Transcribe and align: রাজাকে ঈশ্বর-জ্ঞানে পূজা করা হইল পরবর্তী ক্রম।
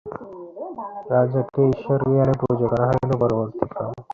রাজাকে 1.11 1.61
ঈশ্বর-জ্ঞানে 1.71 2.33
পূজা 2.41 2.65
করা 2.71 2.85
হইল 2.89 3.11
পরবর্তী 3.21 3.63
ক্রম। 3.71 3.91